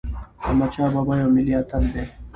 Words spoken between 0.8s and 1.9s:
بابا یو ملي اتل